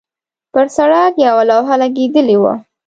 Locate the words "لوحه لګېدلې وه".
1.49-2.53